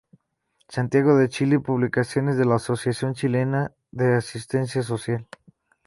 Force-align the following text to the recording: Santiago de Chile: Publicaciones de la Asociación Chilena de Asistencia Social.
Santiago 0.67 1.15
de 1.15 1.29
Chile: 1.29 1.59
Publicaciones 1.59 2.35
de 2.35 2.45
la 2.45 2.55
Asociación 2.55 3.13
Chilena 3.13 3.71
de 3.91 4.15
Asistencia 4.15 4.81
Social. 4.81 5.27